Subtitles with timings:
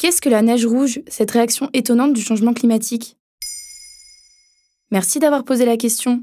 [0.00, 3.18] Qu'est-ce que la neige rouge, cette réaction étonnante du changement climatique?
[4.90, 6.22] Merci d'avoir posé la question.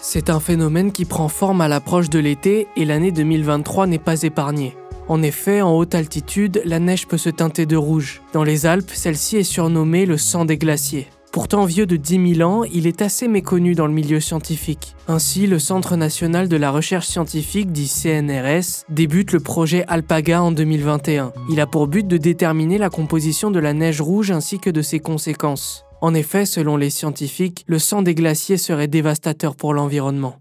[0.00, 4.22] C'est un phénomène qui prend forme à l'approche de l'été et l'année 2023 n'est pas
[4.22, 4.74] épargnée.
[5.06, 8.22] En effet, en haute altitude, la neige peut se teinter de rouge.
[8.32, 11.08] Dans les Alpes, celle-ci est surnommée le sang des glaciers.
[11.36, 14.96] Pourtant vieux de 10 000 ans, il est assez méconnu dans le milieu scientifique.
[15.06, 20.50] Ainsi, le Centre national de la recherche scientifique, dit CNRS, débute le projet Alpaga en
[20.50, 21.34] 2021.
[21.50, 24.80] Il a pour but de déterminer la composition de la neige rouge ainsi que de
[24.80, 25.84] ses conséquences.
[26.00, 30.36] En effet, selon les scientifiques, le sang des glaciers serait dévastateur pour l'environnement.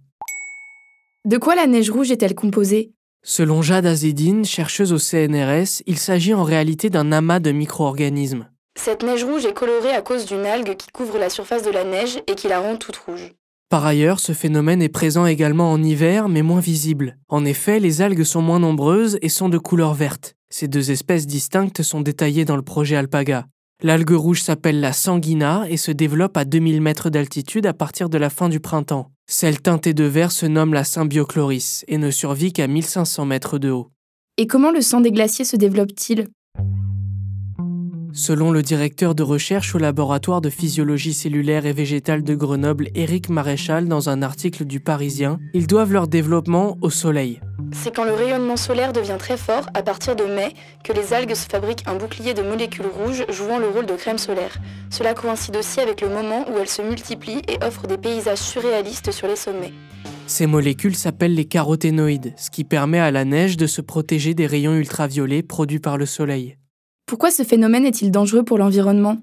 [1.25, 2.93] De quoi la neige rouge est-elle composée?
[3.21, 8.47] Selon Jade Azedine, chercheuse au CNRS, il s'agit en réalité d'un amas de micro-organismes.
[8.85, 11.83] Cette neige rouge est colorée à cause d'une algue qui couvre la surface de la
[11.83, 13.33] neige et qui la rend toute rouge.
[13.69, 17.17] Par ailleurs, ce phénomène est présent également en hiver, mais moins visible.
[17.27, 20.35] En effet, les algues sont moins nombreuses et sont de couleur verte.
[20.51, 23.47] Ces deux espèces distinctes sont détaillées dans le projet Alpaga.
[23.81, 28.19] L'algue rouge s'appelle la sanguina et se développe à 2000 mètres d'altitude à partir de
[28.19, 29.09] la fin du printemps.
[29.27, 33.71] Celle teintée de vert se nomme la symbiocloris et ne survit qu'à 1500 mètres de
[33.71, 33.89] haut.
[34.37, 36.27] Et comment le sang des glaciers se développe-t-il?
[38.17, 43.27] Selon le directeur de recherche au laboratoire de physiologie cellulaire et végétale de Grenoble, Éric
[43.27, 47.41] Maréchal, dans un article du Parisien, ils doivent leur développement au soleil.
[47.73, 50.53] C'est quand le rayonnement solaire devient très fort, à partir de mai,
[50.85, 54.17] que les algues se fabriquent un bouclier de molécules rouges jouant le rôle de crème
[54.17, 54.55] solaire.
[54.89, 59.11] Cela coïncide aussi avec le moment où elles se multiplient et offrent des paysages surréalistes
[59.11, 59.73] sur les sommets.
[60.25, 64.47] Ces molécules s'appellent les caroténoïdes, ce qui permet à la neige de se protéger des
[64.47, 66.55] rayons ultraviolets produits par le soleil.
[67.07, 69.17] Pourquoi ce phénomène est-il dangereux pour l'environnement?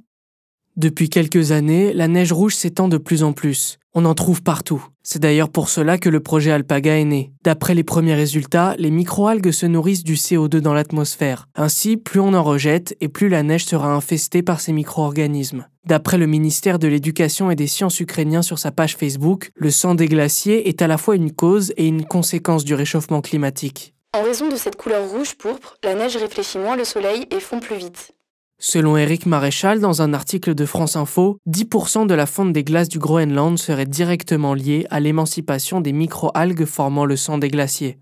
[0.76, 3.80] Depuis quelques années, la neige rouge s'étend de plus en plus.
[3.92, 4.86] On en trouve partout.
[5.02, 7.32] C'est d'ailleurs pour cela que le projet Alpaga est né.
[7.42, 11.48] D'après les premiers résultats, les microalgues se nourrissent du CO2 dans l'atmosphère.
[11.56, 15.66] Ainsi, plus on en rejette et plus la neige sera infestée par ces micro-organismes.
[15.84, 19.96] D'après le ministère de l'Éducation et des Sciences ukrainien sur sa page Facebook, le sang
[19.96, 23.92] des glaciers est à la fois une cause et une conséquence du réchauffement climatique.
[24.14, 27.76] En raison de cette couleur rouge-pourpre, la neige réfléchit moins le soleil et fond plus
[27.76, 28.12] vite.
[28.58, 32.90] Selon Éric Maréchal, dans un article de France Info, 10% de la fonte des glaces
[32.90, 37.98] du Groenland serait directement liée à l'émancipation des micro-algues formant le sang des glaciers.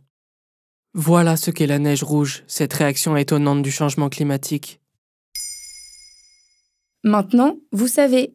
[0.95, 4.81] Voilà ce qu'est la neige rouge, cette réaction étonnante du changement climatique.
[7.05, 8.35] Maintenant, vous savez,